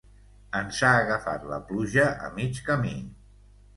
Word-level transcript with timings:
Ens 0.59 0.77
ha 0.87 0.93
agafat 1.01 1.45
la 1.51 1.59
pluja 1.67 2.07
a 2.29 2.33
mig 2.39 2.63
camí. 2.71 2.95